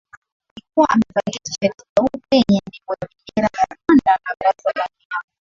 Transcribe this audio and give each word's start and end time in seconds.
alikuwa 0.55 0.89
amevalia 0.89 1.39
tisheti 1.43 1.83
nyeupe 1.99 2.21
yenye 2.35 2.61
nembo 2.71 2.93
ya 3.01 3.07
bendera 3.17 3.61
ya 3.61 3.75
Rwanda 3.87 4.13
na 4.25 4.35
Baraza 4.39 4.71
la 4.75 4.87
Vyama 4.97 5.29